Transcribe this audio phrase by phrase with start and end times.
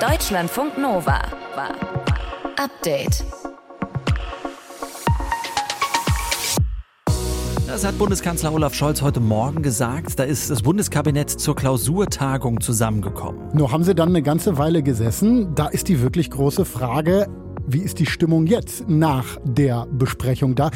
[0.00, 1.20] Deutschlandfunk Nova.
[2.56, 3.22] Update.
[7.66, 10.18] Das hat Bundeskanzler Olaf Scholz heute Morgen gesagt.
[10.18, 13.50] Da ist das Bundeskabinett zur Klausurtagung zusammengekommen.
[13.52, 15.54] Nur haben sie dann eine ganze Weile gesessen.
[15.54, 17.28] Da ist die wirklich große Frage,
[17.66, 20.70] wie ist die Stimmung jetzt nach der Besprechung da?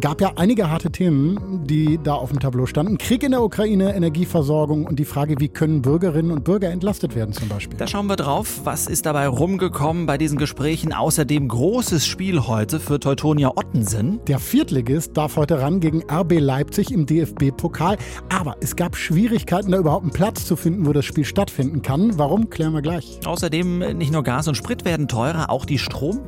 [0.00, 2.98] Gab ja einige harte Themen, die da auf dem Tableau standen.
[2.98, 7.32] Krieg in der Ukraine, Energieversorgung und die Frage, wie können Bürgerinnen und Bürger entlastet werden
[7.32, 7.78] zum Beispiel.
[7.78, 10.92] Da schauen wir drauf, was ist dabei rumgekommen bei diesen Gesprächen.
[10.92, 14.20] Außerdem großes Spiel heute für Teutonia Ottensen.
[14.26, 17.96] Der Viertligist darf heute ran gegen RB Leipzig im DFB-Pokal.
[18.28, 22.18] Aber es gab Schwierigkeiten, da überhaupt einen Platz zu finden, wo das Spiel stattfinden kann.
[22.18, 23.20] Warum, klären wir gleich.
[23.24, 25.78] Außerdem nicht nur Gas und Sprit werden teurer, auch die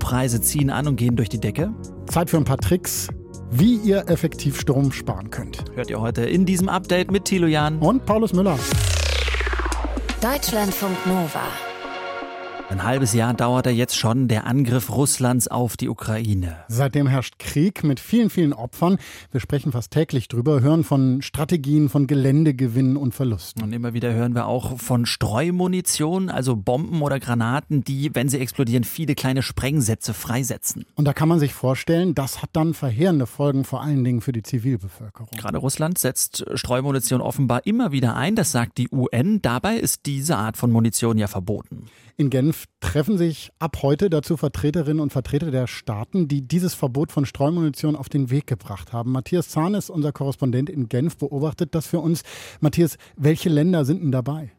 [0.02, 1.72] Strompreise Preise ziehen an und gehen durch die Decke?
[2.06, 3.08] Zeit für ein paar Tricks,
[3.50, 5.64] wie ihr effektiv Strom sparen könnt.
[5.74, 8.58] Hört ihr heute in diesem Update mit Thilo Jan und Paulus Müller.
[10.20, 11.71] Deutschlandfunk Nova.
[12.72, 16.56] Ein halbes Jahr dauert er jetzt schon, der Angriff Russlands auf die Ukraine.
[16.68, 18.96] Seitdem herrscht Krieg mit vielen, vielen Opfern.
[19.30, 23.62] Wir sprechen fast täglich drüber, hören von Strategien, von Geländegewinnen und Verlusten.
[23.62, 28.38] Und immer wieder hören wir auch von Streumunition, also Bomben oder Granaten, die, wenn sie
[28.38, 30.86] explodieren, viele kleine Sprengsätze freisetzen.
[30.94, 34.32] Und da kann man sich vorstellen, das hat dann verheerende Folgen, vor allen Dingen für
[34.32, 35.28] die Zivilbevölkerung.
[35.36, 39.42] Gerade Russland setzt Streumunition offenbar immer wieder ein, das sagt die UN.
[39.42, 41.90] Dabei ist diese Art von Munition ja verboten.
[42.16, 47.10] In Genf treffen sich ab heute dazu Vertreterinnen und Vertreter der Staaten, die dieses Verbot
[47.10, 49.12] von Streumunition auf den Weg gebracht haben.
[49.12, 52.22] Matthias Zahn ist unser Korrespondent in Genf, beobachtet das für uns.
[52.60, 54.52] Matthias, welche Länder sind denn dabei?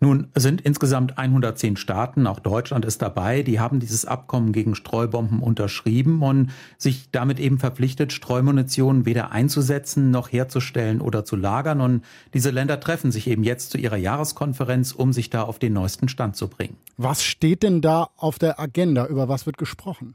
[0.00, 5.42] Nun sind insgesamt 110 Staaten, auch Deutschland ist dabei, die haben dieses Abkommen gegen Streubomben
[5.42, 11.80] unterschrieben und sich damit eben verpflichtet, Streumunition weder einzusetzen noch herzustellen oder zu lagern.
[11.80, 15.72] Und diese Länder treffen sich eben jetzt zu ihrer Jahreskonferenz, um sich da auf den
[15.72, 16.76] neuesten Stand zu bringen.
[16.96, 19.06] Was steht denn da auf der Agenda?
[19.06, 20.14] Über was wird gesprochen?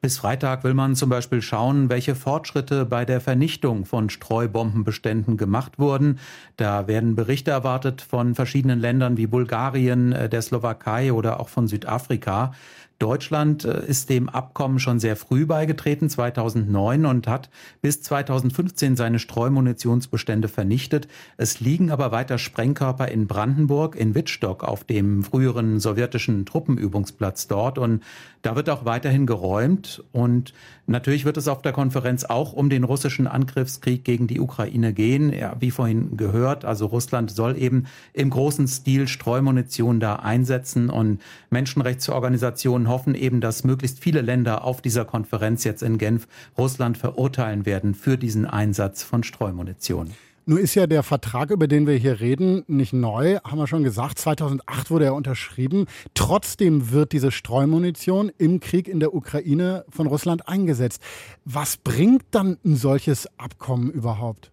[0.00, 5.78] Bis Freitag will man zum Beispiel schauen, welche Fortschritte bei der Vernichtung von Streubombenbeständen gemacht
[5.78, 6.18] wurden.
[6.56, 11.68] Da werden Berichte erwartet von verschiedenen Ländern wie Bulgarien, äh, der Slowakei oder auch von
[11.68, 12.52] Südafrika.
[13.00, 17.48] Deutschland äh, ist dem Abkommen schon sehr früh beigetreten, 2009, und hat
[17.80, 21.08] bis 2015 seine Streumunitionsbestände vernichtet.
[21.38, 27.78] Es liegen aber weiter Sprengkörper in Brandenburg, in Wittstock, auf dem früheren sowjetischen Truppenübungsplatz dort.
[27.78, 28.02] Und
[28.42, 30.04] da wird auch weiterhin geräumt.
[30.12, 30.52] Und
[30.86, 35.32] natürlich wird es auf der Konferenz auch um den russischen Angriffskrieg gegen die Ukraine gehen.
[35.32, 41.22] Ja, wie vorhin gehört, also Russland soll eben im großen Stil Streumunition da einsetzen und
[41.48, 46.28] Menschenrechtsorganisationen hoffen eben, dass möglichst viele Länder auf dieser Konferenz jetzt in Genf
[46.58, 50.10] Russland verurteilen werden für diesen Einsatz von Streumunition.
[50.46, 53.84] Nun ist ja der Vertrag, über den wir hier reden, nicht neu, haben wir schon
[53.84, 54.18] gesagt.
[54.18, 55.86] 2008 wurde er unterschrieben.
[56.14, 61.02] Trotzdem wird diese Streumunition im Krieg in der Ukraine von Russland eingesetzt.
[61.44, 64.50] Was bringt dann ein solches Abkommen überhaupt?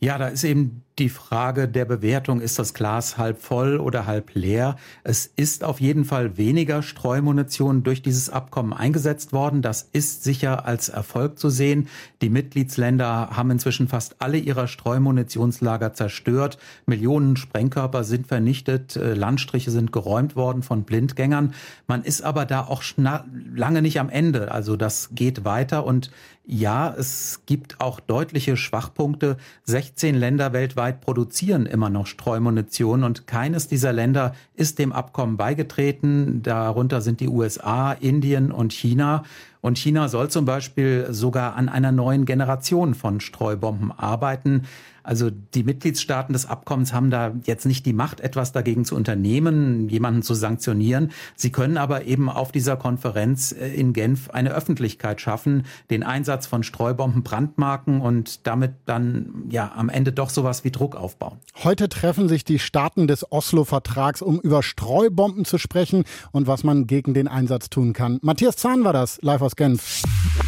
[0.00, 4.34] Ja, da ist eben die Frage der Bewertung, ist das Glas halb voll oder halb
[4.34, 4.76] leer?
[5.04, 9.62] Es ist auf jeden Fall weniger Streumunition durch dieses Abkommen eingesetzt worden.
[9.62, 11.88] Das ist sicher als Erfolg zu sehen.
[12.20, 16.58] Die Mitgliedsländer haben inzwischen fast alle ihrer Streumunationslager zerstört.
[16.86, 18.96] Millionen Sprengkörper sind vernichtet.
[18.96, 21.54] Äh, Landstriche sind geräumt worden von Blindgängern.
[21.86, 24.50] Man ist aber da auch lange nicht am Ende.
[24.52, 26.10] Also das geht weiter und
[26.50, 29.36] ja, es gibt auch deutliche Schwachpunkte.
[29.64, 36.42] 16 Länder weltweit produzieren immer noch Streumunition und keines dieser Länder ist dem Abkommen beigetreten.
[36.42, 39.24] Darunter sind die USA, Indien und China.
[39.60, 44.62] Und China soll zum Beispiel sogar an einer neuen Generation von Streubomben arbeiten.
[45.08, 49.88] Also die Mitgliedstaaten des Abkommens haben da jetzt nicht die Macht, etwas dagegen zu unternehmen,
[49.88, 51.12] jemanden zu sanktionieren.
[51.34, 56.46] Sie können aber eben auf dieser Konferenz äh, in Genf eine Öffentlichkeit schaffen, den Einsatz
[56.46, 61.38] von Streubomben brandmarken und damit dann ja am Ende doch sowas wie Druck aufbauen.
[61.64, 66.86] Heute treffen sich die Staaten des Oslo-Vertrags, um über Streubomben zu sprechen und was man
[66.86, 68.18] gegen den Einsatz tun kann.
[68.20, 70.02] Matthias Zahn war das, live aus Genf.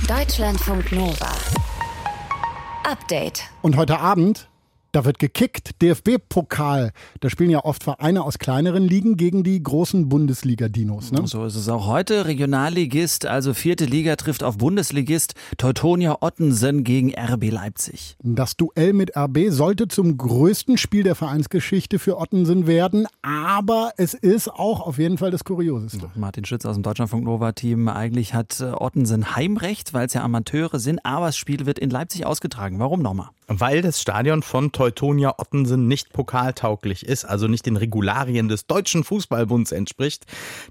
[0.09, 1.33] Deutschlandfunk Nova.
[2.85, 3.45] Update.
[3.63, 4.50] Und heute Abend
[4.93, 5.81] da wird gekickt.
[5.83, 6.93] DFB-Pokal.
[7.21, 11.13] Da spielen ja oft Vereine aus kleineren Ligen gegen die großen Bundesliga-Dinos.
[11.13, 11.27] Ne?
[11.27, 12.27] So ist es auch heute.
[12.27, 18.17] Regionalligist, also vierte Liga, trifft auf Bundesligist Teutonia Ottensen gegen RB Leipzig.
[18.23, 24.15] Das Duell mit RB sollte zum größten Spiel der Vereinsgeschichte für Ottensen werden, aber es
[24.15, 26.11] ist auch auf jeden Fall das Kurioseste.
[26.15, 27.89] Martin Schütz aus dem Deutschlandfunk Nova-Team.
[27.89, 32.27] Eigentlich hat Ottensen Heimrecht, weil es ja Amateure sind, aber das Spiel wird in Leipzig
[32.27, 32.79] ausgetragen.
[32.79, 33.29] Warum nochmal?
[33.51, 39.03] Weil das Stadion von Teutonia Ottensen nicht pokaltauglich ist, also nicht den Regularien des Deutschen
[39.03, 40.25] Fußballbunds entspricht.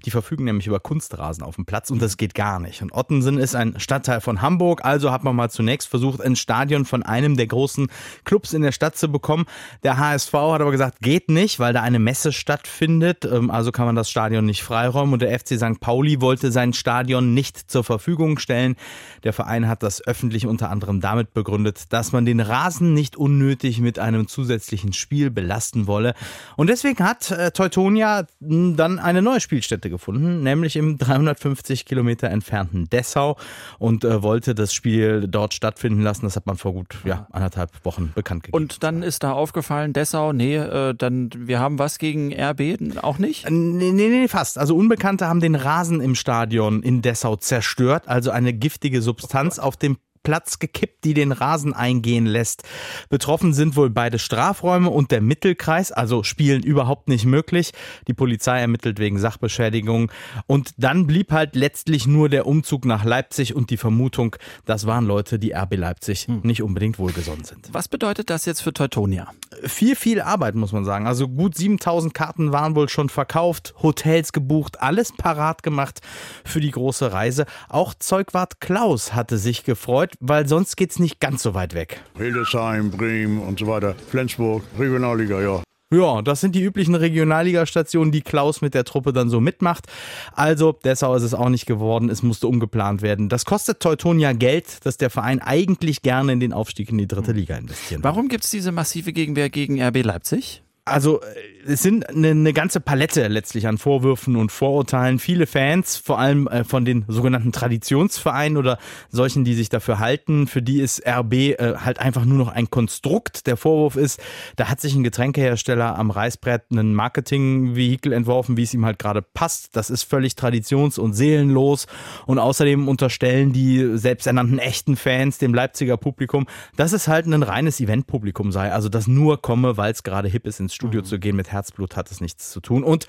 [0.06, 2.80] Die verfügen nämlich über Kunstrasen auf dem Platz und das geht gar nicht.
[2.80, 6.86] Und Ottensen ist ein Stadtteil von Hamburg, also hat man mal zunächst versucht, ein Stadion
[6.86, 7.88] von einem der großen
[8.24, 9.44] Clubs in der Stadt zu bekommen.
[9.82, 13.84] Der HSV hat aber gesagt, geht nicht, weil da eine Messe stattfindet, ähm, also kann
[13.84, 15.80] man das Stadion nicht freiräumen und der FC St.
[15.80, 18.76] Pauli wollte sein Stadion nicht zur Verfügung stellen.
[19.22, 23.80] Der Verein hat das öffentlich unter anderem damit begründet, dass man den Rasen nicht unnötig
[23.80, 26.14] mit einem zusätzlichen Spiel belasten wolle.
[26.56, 32.88] Und deswegen hat äh, Teutonia dann eine neue Spielstätte gefunden, nämlich im 350 Kilometer entfernten
[32.90, 33.36] Dessau
[33.78, 36.26] und äh, wollte das Spiel dort stattfinden lassen.
[36.26, 38.62] Das hat man vor gut ja, anderthalb Wochen bekannt gegeben.
[38.62, 43.18] Und dann ist da aufgefallen, Dessau, nee, äh, dann wir haben was gegen RB, auch
[43.18, 43.48] nicht?
[43.50, 44.58] Nee, nee, nee, fast.
[44.58, 49.76] Also Unbekannte haben den Rasen im Stadion in Dessau zerstört, also eine giftige Substanz auf
[49.76, 52.62] dem Platz gekippt, die den Rasen eingehen lässt.
[53.08, 57.72] Betroffen sind wohl beide Strafräume und der Mittelkreis, also Spielen überhaupt nicht möglich.
[58.06, 60.10] Die Polizei ermittelt wegen Sachbeschädigung.
[60.46, 64.36] Und dann blieb halt letztlich nur der Umzug nach Leipzig und die Vermutung,
[64.66, 66.40] das waren Leute, die RB Leipzig hm.
[66.42, 67.68] nicht unbedingt wohlgesonnen sind.
[67.72, 69.28] Was bedeutet das jetzt für Teutonia?
[69.64, 71.06] Viel, viel Arbeit, muss man sagen.
[71.06, 76.00] Also gut 7000 Karten waren wohl schon verkauft, Hotels gebucht, alles parat gemacht
[76.44, 77.46] für die große Reise.
[77.68, 81.74] Auch Zeugwart Klaus hatte sich gefreut gefreut, weil sonst geht es nicht ganz so weit
[81.74, 82.00] weg.
[82.16, 85.62] Hildesheim, Bremen und so weiter, Flensburg, Regionalliga, ja.
[85.92, 89.86] Ja, das sind die üblichen Regionalligastationen, die Klaus mit der Truppe dann so mitmacht.
[90.32, 93.28] Also, Dessau ist es auch nicht geworden, es musste umgeplant werden.
[93.28, 97.32] Das kostet Teutonia Geld, das der Verein eigentlich gerne in den Aufstieg in die dritte
[97.32, 100.62] Liga investieren Warum gibt es diese massive Gegenwehr gegen RB Leipzig?
[100.84, 101.20] Also
[101.66, 105.18] es sind eine, eine, ganze Palette letztlich an Vorwürfen und Vorurteilen.
[105.18, 108.78] Viele Fans, vor allem äh, von den sogenannten Traditionsvereinen oder
[109.10, 112.70] solchen, die sich dafür halten, für die ist RB äh, halt einfach nur noch ein
[112.70, 113.46] Konstrukt.
[113.46, 114.20] Der Vorwurf ist,
[114.56, 119.22] da hat sich ein Getränkehersteller am Reißbrett ein Marketingvehikel entworfen, wie es ihm halt gerade
[119.22, 119.76] passt.
[119.76, 121.86] Das ist völlig traditions- und seelenlos.
[122.26, 126.46] Und außerdem unterstellen die selbsternannten echten Fans dem Leipziger Publikum,
[126.76, 128.72] dass es halt ein reines Eventpublikum sei.
[128.72, 131.04] Also das nur komme, weil es gerade hip ist ins Studio mhm.
[131.04, 132.84] zu gehen mit Herzblut hat es nichts zu tun.
[132.84, 133.06] Und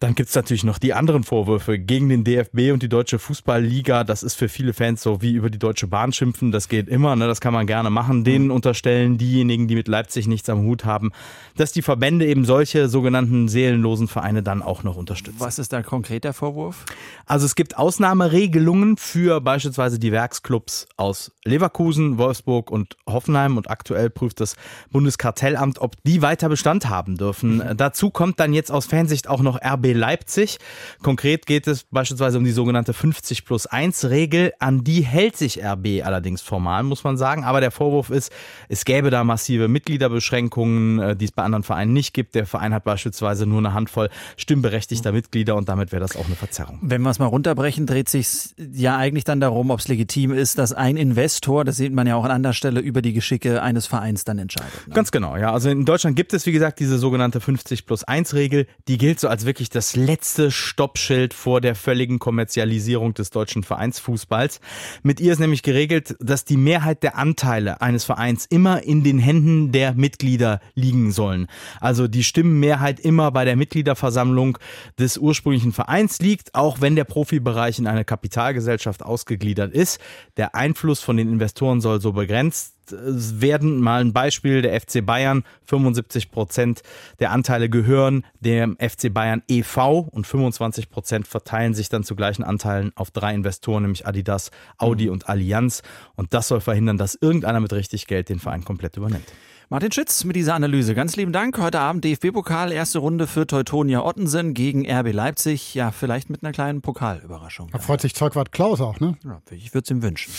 [0.00, 4.04] dann gibt es natürlich noch die anderen Vorwürfe gegen den DFB und die Deutsche Fußballliga.
[4.04, 6.52] Das ist für viele Fans so wie über die Deutsche Bahn schimpfen.
[6.52, 7.26] Das geht immer, ne?
[7.26, 8.22] das kann man gerne machen.
[8.22, 8.52] Denen mhm.
[8.52, 11.10] unterstellen diejenigen, die mit Leipzig nichts am Hut haben,
[11.56, 15.40] dass die Verbände eben solche sogenannten seelenlosen Vereine dann auch noch unterstützen.
[15.40, 16.84] Was ist da konkret der Vorwurf?
[17.26, 23.56] Also es gibt Ausnahmeregelungen für beispielsweise die Werksclubs aus Leverkusen, Wolfsburg und Hoffenheim.
[23.56, 24.54] Und aktuell prüft das
[24.92, 27.56] Bundeskartellamt, ob die weiter Bestand haben dürfen.
[27.56, 27.76] Mhm.
[27.76, 30.58] Dazu kommt dann jetzt aus Fansicht auch noch RB Leipzig.
[31.02, 34.52] Konkret geht es beispielsweise um die sogenannte 50 plus 1 Regel.
[34.58, 37.44] An die hält sich RB allerdings formal, muss man sagen.
[37.44, 38.32] Aber der Vorwurf ist,
[38.68, 42.34] es gäbe da massive Mitgliederbeschränkungen, äh, die es bei anderen Vereinen nicht gibt.
[42.34, 46.36] Der Verein hat beispielsweise nur eine Handvoll stimmberechtigter Mitglieder und damit wäre das auch eine
[46.36, 46.78] Verzerrung.
[46.82, 50.58] Wenn wir es mal runterbrechen, dreht sich ja eigentlich dann darum, ob es legitim ist,
[50.58, 53.86] dass ein Investor, das sieht man ja auch an anderer Stelle, über die Geschicke eines
[53.86, 54.86] Vereins dann entscheidet.
[54.86, 54.94] Ne?
[54.94, 55.52] Ganz genau, ja.
[55.52, 58.66] Also in Deutschland gibt es, wie gesagt, diese sogenannte 50 plus 1 Regel.
[58.88, 64.60] Die gilt so als wirklich das letzte Stoppschild vor der völligen Kommerzialisierung des deutschen Vereinsfußballs.
[65.02, 69.18] Mit ihr ist nämlich geregelt, dass die Mehrheit der Anteile eines Vereins immer in den
[69.18, 71.46] Händen der Mitglieder liegen sollen.
[71.80, 74.58] Also die Stimmenmehrheit immer bei der Mitgliederversammlung
[74.98, 80.00] des ursprünglichen Vereins liegt, auch wenn der Profibereich in eine Kapitalgesellschaft ausgegliedert ist.
[80.36, 83.80] Der Einfluss von den Investoren soll so begrenzt werden.
[83.80, 86.82] Mal ein Beispiel, der FC Bayern, 75 Prozent
[87.18, 90.08] der Anteile gehören dem FC Bayern e.V.
[90.10, 95.06] und 25 Prozent verteilen sich dann zu gleichen Anteilen auf drei Investoren, nämlich Adidas, Audi
[95.06, 95.12] mhm.
[95.12, 95.82] und Allianz.
[96.16, 99.26] Und das soll verhindern, dass irgendeiner mit richtig Geld den Verein komplett übernimmt.
[99.70, 100.94] Martin Schütz mit dieser Analyse.
[100.94, 101.58] Ganz lieben Dank.
[101.58, 105.74] Heute Abend DFB-Pokal, erste Runde für Teutonia Ottensen gegen RB Leipzig.
[105.74, 107.68] Ja, vielleicht mit einer kleinen Pokalüberraschung.
[107.70, 109.18] Da freut sich Zeugwart Klaus auch, ne?
[109.26, 110.32] Ja, ich würde es ihm wünschen.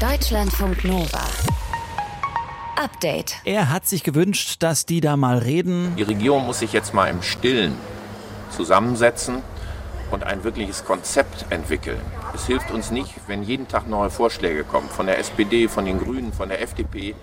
[0.00, 1.20] Deutschlandfunk Nova.
[2.76, 3.36] Update.
[3.44, 5.94] Er hat sich gewünscht, dass die da mal reden.
[5.96, 7.74] Die Regierung muss sich jetzt mal im Stillen
[8.50, 9.42] zusammensetzen
[10.10, 12.00] und ein wirkliches Konzept entwickeln.
[12.34, 15.98] Es hilft uns nicht, wenn jeden Tag neue Vorschläge kommen von der SPD, von den
[15.98, 17.14] Grünen, von der FDP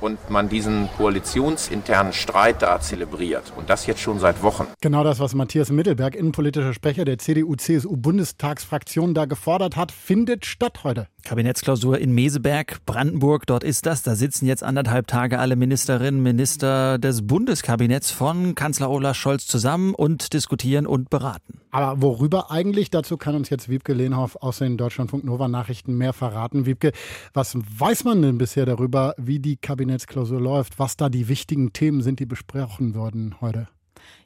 [0.00, 3.52] und man diesen koalitionsinternen Streit da zelebriert.
[3.56, 4.66] Und das jetzt schon seit Wochen.
[4.80, 11.08] Genau das, was Matthias Mittelberg, innenpolitischer Sprecher der CDU-CSU-Bundestagsfraktion, da gefordert hat, findet statt heute.
[11.28, 14.02] Kabinettsklausur in Meseberg, Brandenburg, dort ist das.
[14.02, 19.94] Da sitzen jetzt anderthalb Tage alle Ministerinnen, Minister des Bundeskabinetts von Kanzler Olaf Scholz zusammen
[19.94, 21.60] und diskutieren und beraten.
[21.70, 22.88] Aber worüber eigentlich?
[22.88, 26.64] Dazu kann uns jetzt Wiebke Lehnhoff aus den Deutschlandfunk Nova Nachrichten mehr verraten.
[26.64, 26.92] Wiebke,
[27.34, 30.78] was weiß man denn bisher darüber, wie die Kabinettsklausur läuft?
[30.78, 33.68] Was da die wichtigen Themen sind, die besprochen wurden heute?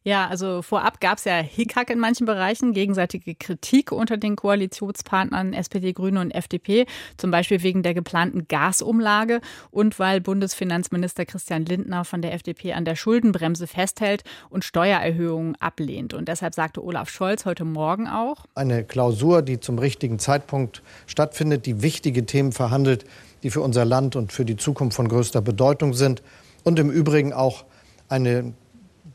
[0.04, 5.52] Ja, also vorab gab es ja Hickhack in manchen Bereichen, gegenseitige Kritik unter den Koalitionspartnern
[5.52, 9.40] SPD, Grüne und FDP, zum Beispiel wegen der geplanten Gasumlage
[9.70, 16.14] und weil Bundesfinanzminister Christian Lindner von der FDP an der Schuldenbremse festhält und Steuererhöhungen ablehnt.
[16.14, 18.46] Und deshalb sagte Olaf Scholz heute Morgen auch.
[18.56, 23.04] Eine Klausur, die zum richtigen Zeitpunkt stattfindet, die wichtige Themen verhandelt,
[23.44, 26.22] die für unser Land und für die Zukunft von größter Bedeutung sind
[26.64, 27.64] und im Übrigen auch
[28.08, 28.52] eine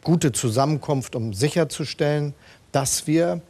[0.08, 2.34] gute Zusammenkunft, um sicherzustellen,
[2.72, 3.42] dass wir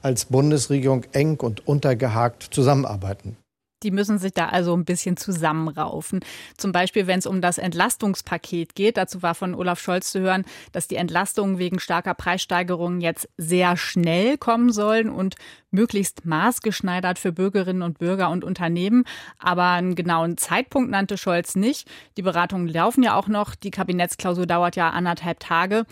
[0.00, 3.36] als Bundesregierung eng und untergehakt zusammenarbeiten.
[3.82, 6.20] Die müssen sich da also ein bisschen zusammenraufen.
[6.56, 8.96] Zum Beispiel, wenn es um das Entlastungspaket geht.
[8.96, 13.76] Dazu war von Olaf Scholz zu hören, dass die Entlastungen wegen starker Preissteigerungen jetzt sehr
[13.76, 15.36] schnell kommen sollen und
[15.70, 19.04] möglichst maßgeschneidert für Bürgerinnen und Bürger und Unternehmen.
[19.38, 21.88] Aber einen genauen Zeitpunkt nannte Scholz nicht.
[22.16, 23.54] Die Beratungen laufen ja auch noch.
[23.54, 25.84] Die Kabinettsklausur dauert ja anderthalb Tage.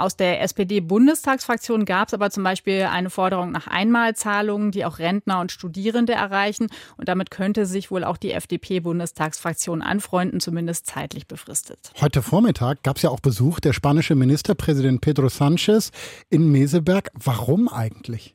[0.00, 5.40] Aus der SPD-Bundestagsfraktion gab es aber zum Beispiel eine Forderung nach Einmalzahlungen, die auch Rentner
[5.40, 6.68] und Studierende erreichen.
[6.96, 11.92] Und damit könnte sich wohl auch die FDP-Bundestagsfraktion anfreunden, zumindest zeitlich befristet.
[12.00, 15.90] Heute Vormittag gab es ja auch Besuch der spanische Ministerpräsident Pedro Sánchez
[16.30, 17.10] in Meseberg.
[17.12, 18.34] Warum eigentlich?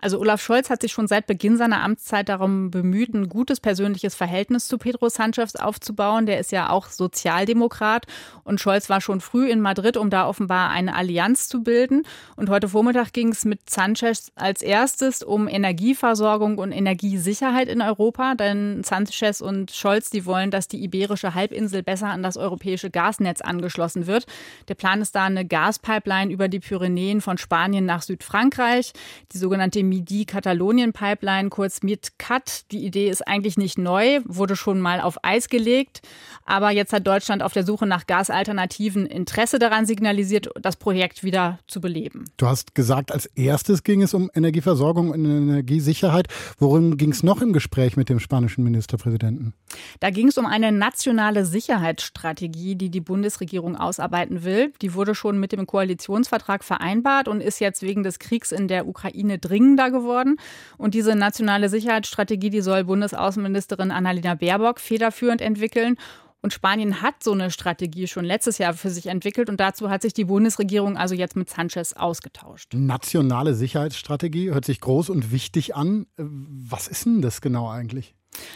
[0.00, 4.14] Also Olaf Scholz hat sich schon seit Beginn seiner Amtszeit darum bemüht, ein gutes persönliches
[4.14, 6.26] Verhältnis zu Pedro Sanchez aufzubauen.
[6.26, 8.06] Der ist ja auch Sozialdemokrat
[8.44, 12.04] und Scholz war schon früh in Madrid, um da offenbar eine Allianz zu bilden.
[12.36, 18.34] Und heute Vormittag ging es mit Sanchez als erstes um Energieversorgung und Energiesicherheit in Europa,
[18.34, 23.40] denn Sanchez und Scholz, die wollen, dass die iberische Halbinsel besser an das europäische Gasnetz
[23.40, 24.26] angeschlossen wird.
[24.68, 28.92] Der Plan ist da eine Gaspipeline über die Pyrenäen von Spanien nach Südfrankreich,
[29.32, 32.70] die sogenannte Midi-Katalonien-Pipeline, kurz MidCat.
[32.72, 36.02] Die Idee ist eigentlich nicht neu, wurde schon mal auf Eis gelegt.
[36.44, 41.58] Aber jetzt hat Deutschland auf der Suche nach Gasalternativen Interesse daran signalisiert, das Projekt wieder
[41.66, 42.24] zu beleben.
[42.36, 46.28] Du hast gesagt, als erstes ging es um Energieversorgung und Energiesicherheit.
[46.58, 49.52] Worum ging es noch im Gespräch mit dem spanischen Ministerpräsidenten?
[50.00, 54.72] Da ging es um eine nationale Sicherheitsstrategie, die die Bundesregierung ausarbeiten will.
[54.80, 58.86] Die wurde schon mit dem Koalitionsvertrag vereinbart und ist jetzt wegen des Kriegs in der
[58.86, 60.36] Ukraine dringender geworden.
[60.76, 65.96] Und diese nationale Sicherheitsstrategie, die soll Bundesaußenministerin Annalena Baerbock federführend entwickeln.
[66.40, 70.02] Und Spanien hat so eine Strategie schon letztes Jahr für sich entwickelt und dazu hat
[70.02, 72.74] sich die Bundesregierung also jetzt mit Sanchez ausgetauscht.
[72.74, 76.06] Nationale Sicherheitsstrategie hört sich groß und wichtig an.
[76.16, 78.14] Was ist denn das genau eigentlich?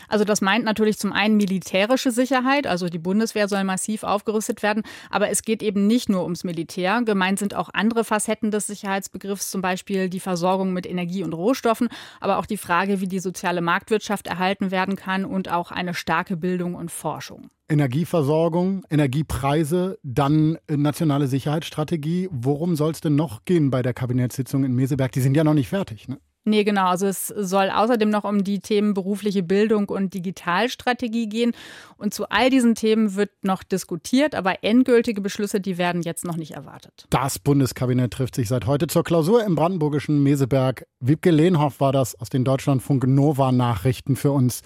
[0.09, 4.83] Also das meint natürlich zum einen militärische Sicherheit, also die Bundeswehr soll massiv aufgerüstet werden,
[5.11, 7.03] aber es geht eben nicht nur ums Militär.
[7.05, 11.89] Gemeint sind auch andere Facetten des Sicherheitsbegriffs, zum Beispiel die Versorgung mit Energie und Rohstoffen,
[12.21, 16.37] aber auch die Frage, wie die soziale Marktwirtschaft erhalten werden kann und auch eine starke
[16.37, 17.51] Bildung und Forschung.
[17.69, 22.29] Energieversorgung, Energiepreise, dann nationale Sicherheitsstrategie.
[22.31, 25.11] Worum soll es denn noch gehen bei der Kabinettssitzung in Meseberg?
[25.13, 26.07] Die sind ja noch nicht fertig.
[26.07, 26.19] Ne?
[26.45, 26.87] Nee, genau.
[26.87, 31.53] Also es soll außerdem noch um die Themen berufliche Bildung und Digitalstrategie gehen.
[31.97, 36.37] Und zu all diesen Themen wird noch diskutiert, aber endgültige Beschlüsse, die werden jetzt noch
[36.37, 37.07] nicht erwartet.
[37.11, 40.87] Das Bundeskabinett trifft sich seit heute zur Klausur im brandenburgischen Meseberg.
[40.99, 44.63] Wiebke Lehnhoff war das aus den Deutschlandfunk Nova Nachrichten für uns.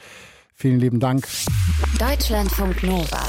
[0.54, 1.28] Vielen lieben Dank.
[1.98, 3.20] Deutschlandfunk Nova.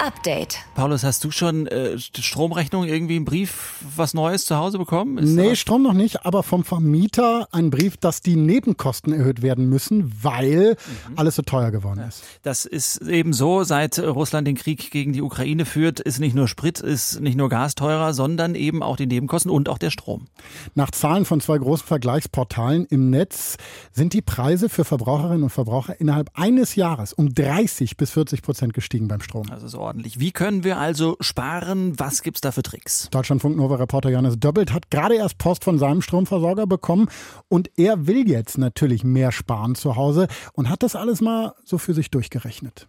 [0.00, 0.58] Update.
[0.74, 5.18] Paulus, hast du schon äh, Stromrechnung irgendwie im Brief was Neues zu Hause bekommen?
[5.18, 9.68] Ist nee, Strom noch nicht, aber vom Vermieter ein Brief, dass die Nebenkosten erhöht werden
[9.68, 10.70] müssen, weil
[11.08, 11.14] mhm.
[11.16, 12.22] alles so teuer geworden ist.
[12.42, 16.48] Das ist eben so, seit Russland den Krieg gegen die Ukraine führt, ist nicht nur
[16.48, 20.28] Sprit, ist nicht nur Gas teurer, sondern eben auch die Nebenkosten und auch der Strom.
[20.74, 23.58] Nach Zahlen von zwei großen Vergleichsportalen im Netz
[23.92, 28.72] sind die Preise für Verbraucherinnen und Verbraucher innerhalb eines Jahres um 30 bis 40 Prozent
[28.72, 29.50] gestiegen beim Strom.
[29.50, 30.20] Also so ordentlich.
[30.20, 31.98] Wie können wir also sparen?
[31.98, 33.08] Was gibt es da für Tricks?
[33.10, 37.08] Deutschlandfunk Nova Reporter Johannes Doppelt hat gerade erst Post von seinem Stromversorger bekommen
[37.48, 41.76] und er will jetzt natürlich mehr sparen zu Hause und hat das alles mal so
[41.76, 42.86] für sich durchgerechnet.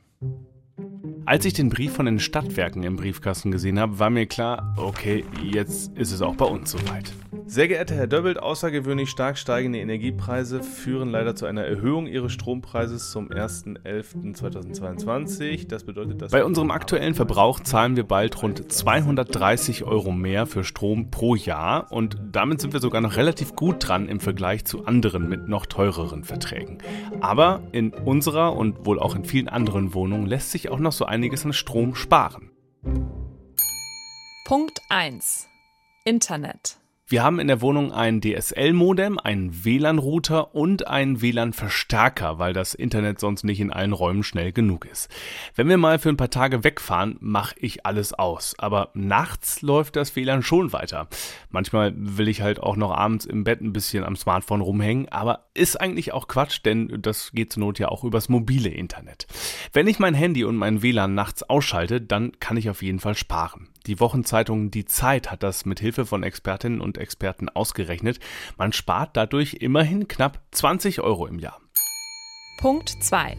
[1.26, 5.26] Als ich den Brief von den Stadtwerken im Briefkasten gesehen habe, war mir klar, okay,
[5.44, 7.12] jetzt ist es auch bei uns soweit.
[7.52, 13.12] Sehr geehrter Herr Döbbelt, außergewöhnlich stark steigende Energiepreise führen leider zu einer Erhöhung Ihres Strompreises
[13.12, 15.68] zum 1.11.2022.
[15.68, 20.64] Das bedeutet, dass bei unserem aktuellen Verbrauch zahlen wir bald rund 230 Euro mehr für
[20.64, 24.86] Strom pro Jahr und damit sind wir sogar noch relativ gut dran im Vergleich zu
[24.86, 26.78] anderen mit noch teureren Verträgen.
[27.20, 31.04] Aber in unserer und wohl auch in vielen anderen Wohnungen lässt sich auch noch so
[31.04, 32.50] einiges an Strom sparen.
[34.46, 35.50] Punkt 1.
[36.06, 36.81] Internet.
[37.12, 43.20] Wir haben in der Wohnung ein DSL-Modem, einen WLAN-Router und einen WLAN-Verstärker, weil das Internet
[43.20, 45.10] sonst nicht in allen Räumen schnell genug ist.
[45.54, 48.56] Wenn wir mal für ein paar Tage wegfahren, mache ich alles aus.
[48.58, 51.10] Aber nachts läuft das WLAN schon weiter.
[51.50, 55.48] Manchmal will ich halt auch noch abends im Bett ein bisschen am Smartphone rumhängen, aber
[55.54, 59.28] ist eigentlich auch Quatsch, denn das geht zur Not ja auch übers mobile Internet.
[59.74, 63.16] Wenn ich mein Handy und mein WLAN nachts ausschalte, dann kann ich auf jeden Fall
[63.16, 63.68] sparen.
[63.88, 68.20] Die Wochenzeitung Die Zeit hat das mit Hilfe von Expertinnen und Experten ausgerechnet.
[68.58, 71.60] Man spart dadurch immerhin knapp 20 Euro im Jahr.
[72.58, 73.36] Punkt 2.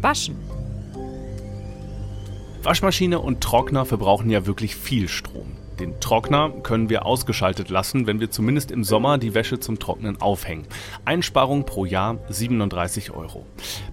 [0.00, 0.36] Waschen.
[2.62, 5.59] Waschmaschine und Trockner verbrauchen ja wirklich viel Strom.
[5.80, 10.20] Den Trockner können wir ausgeschaltet lassen, wenn wir zumindest im Sommer die Wäsche zum Trocknen
[10.20, 10.66] aufhängen.
[11.06, 13.46] Einsparung pro Jahr 37 Euro.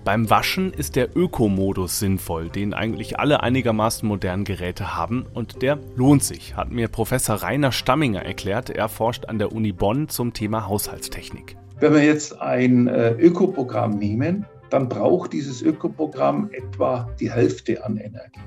[0.04, 5.80] Beim Waschen ist der Ökomodus sinnvoll, den eigentlich alle einigermaßen modernen Geräte haben und der
[5.96, 8.70] lohnt sich, hat mir Professor Rainer Stamminger erklärt.
[8.70, 11.56] Er forscht an der Uni Bonn zum Thema Haushaltstechnik.
[11.80, 17.96] Wenn wir jetzt ein äh, Ökoprogramm nehmen, dann braucht dieses Ökoprogramm etwa die Hälfte an
[17.96, 18.42] Energie.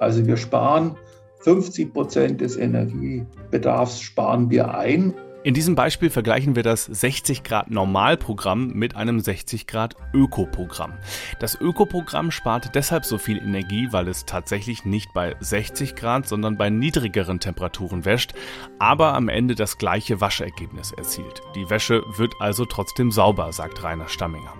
[0.00, 0.96] Also wir sparen
[1.40, 5.14] 50 Prozent des Energiebedarfs sparen wir ein.
[5.42, 10.92] In diesem Beispiel vergleichen wir das 60 Grad Normalprogramm mit einem 60 Grad Ökoprogramm.
[11.38, 16.58] Das Ökoprogramm spart deshalb so viel Energie, weil es tatsächlich nicht bei 60 Grad, sondern
[16.58, 18.34] bei niedrigeren Temperaturen wäscht,
[18.78, 21.40] aber am Ende das gleiche Waschergebnis erzielt.
[21.54, 24.52] Die Wäsche wird also trotzdem sauber, sagt Rainer Stamminger.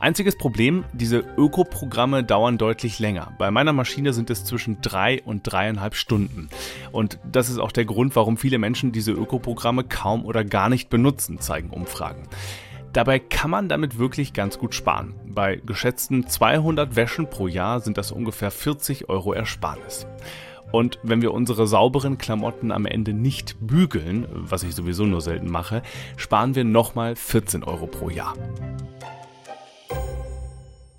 [0.00, 3.32] Einziges Problem, diese Ökoprogramme dauern deutlich länger.
[3.38, 6.48] Bei meiner Maschine sind es zwischen drei und dreieinhalb Stunden.
[6.92, 10.90] Und das ist auch der Grund, warum viele Menschen diese Ökoprogramme kaum oder gar nicht
[10.90, 12.28] benutzen, zeigen Umfragen.
[12.92, 15.14] Dabei kann man damit wirklich ganz gut sparen.
[15.26, 20.06] Bei geschätzten 200 Wäschen pro Jahr sind das ungefähr 40 Euro Ersparnis.
[20.70, 25.50] Und wenn wir unsere sauberen Klamotten am Ende nicht bügeln, was ich sowieso nur selten
[25.50, 25.82] mache,
[26.16, 28.34] sparen wir nochmal 14 Euro pro Jahr.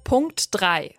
[0.05, 0.93] Punkt 3.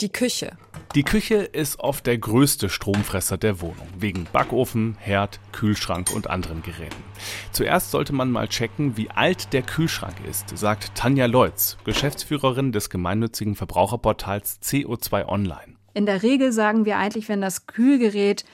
[0.00, 0.56] Die Küche.
[0.94, 6.62] Die Küche ist oft der größte Stromfresser der Wohnung, wegen Backofen, Herd, Kühlschrank und anderen
[6.62, 7.04] Geräten.
[7.52, 12.88] Zuerst sollte man mal checken, wie alt der Kühlschrank ist, sagt Tanja Leutz, Geschäftsführerin des
[12.88, 15.76] gemeinnützigen Verbraucherportals CO2 Online.
[15.92, 18.46] In der Regel sagen wir eigentlich, wenn das Kühlgerät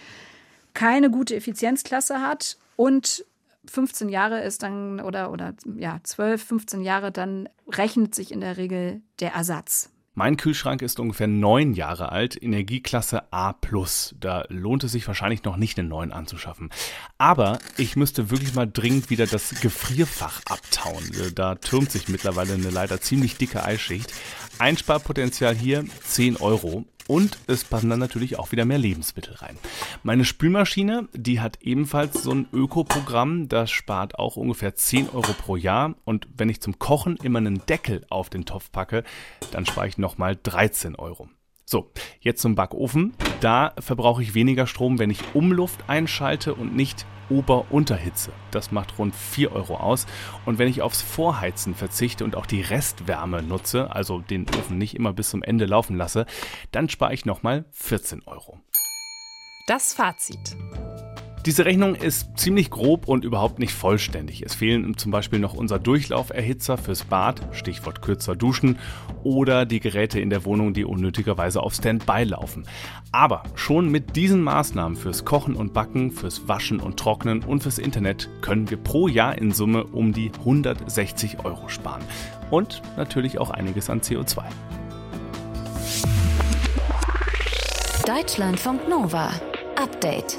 [0.75, 3.25] keine gute Effizienzklasse hat und
[3.67, 8.57] 15 Jahre ist dann oder oder ja 12, 15 Jahre, dann rechnet sich in der
[8.57, 9.91] Regel der Ersatz.
[10.15, 13.55] Mein Kühlschrank ist ungefähr neun Jahre alt, Energieklasse A+.
[14.21, 16.69] Da lohnt es sich wahrscheinlich noch nicht einen neuen anzuschaffen.
[17.17, 21.11] Aber ich müsste wirklich mal dringend wieder das Gefrierfach abtauen.
[21.35, 24.13] Da türmt sich mittlerweile eine leider ziemlich dicke Eisschicht.
[24.59, 26.85] Einsparpotenzial hier 10 Euro.
[27.09, 29.59] Und es passen dann natürlich auch wieder mehr Lebensmittel rein.
[30.03, 35.57] Meine Spülmaschine, die hat ebenfalls so ein Ökoprogramm, das spart auch ungefähr 10 Euro pro
[35.57, 35.95] Jahr.
[36.05, 39.05] Und wenn ich zum Kochen immer einen Deckel auf den Topf packe,
[39.51, 41.29] dann spare ich nochmal 13 Euro.
[41.65, 43.15] So, jetzt zum Backofen.
[43.41, 48.33] Da verbrauche ich weniger Strom, wenn ich Umluft einschalte und nicht Ober-Unterhitze.
[48.51, 50.07] Das macht rund 4 Euro aus.
[50.45, 54.95] Und wenn ich aufs Vorheizen verzichte und auch die Restwärme nutze, also den Ofen nicht
[54.95, 56.27] immer bis zum Ende laufen lasse,
[56.71, 58.59] dann spare ich nochmal 14 Euro.
[59.67, 60.57] Das Fazit.
[61.45, 64.45] Diese Rechnung ist ziemlich grob und überhaupt nicht vollständig.
[64.47, 68.79] Es fehlen zum Beispiel noch unser Durchlauferhitzer fürs Bad, Stichwort kürzer duschen,
[69.25, 72.65] oder die Geräte in der Wohnung, die unnötigerweise auf Standby laufen.
[73.11, 77.79] Aber schon mit diesen Maßnahmen fürs Kochen und Backen, fürs Waschen und Trocknen und fürs
[77.79, 82.05] Internet können wir pro Jahr in Summe um die 160 Euro sparen.
[82.53, 84.45] Und natürlich auch einiges an CO2.
[88.07, 89.31] Deutschlandfunk Nova.
[89.75, 90.39] Update.